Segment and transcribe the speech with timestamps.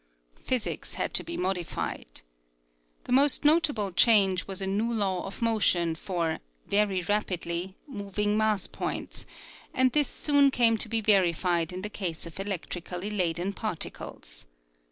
[0.43, 2.23] Physics had to be modified.
[3.03, 8.65] The most notable change was a new law of motion for (very rapidly) moving mass
[8.65, 9.27] points,
[9.75, 14.47] and this soon came to be verified in the case of electrically laden particles.